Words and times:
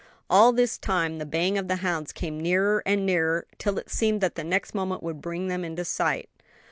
All 0.31 0.51
this 0.51 0.79
time 0.79 1.19
the 1.19 1.27
baying 1.27 1.59
of 1.59 1.67
the 1.67 1.75
hounds 1.75 2.11
came 2.11 2.39
nearer 2.39 2.81
and 2.87 3.05
nearer, 3.05 3.45
till 3.59 3.77
it 3.77 3.91
seemed 3.91 4.19
that 4.21 4.33
the 4.33 4.43
next 4.43 4.73
moment 4.73 5.03
would 5.03 5.21
bring 5.21 5.47
them 5.47 5.63
into 5.63 5.85
sight. 5.85 6.27